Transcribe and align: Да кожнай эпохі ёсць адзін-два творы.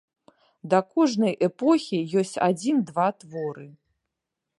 Да 0.73 0.77
кожнай 0.93 1.35
эпохі 1.47 1.99
ёсць 2.21 2.33
адзін-два 2.47 3.07
творы. 3.25 3.67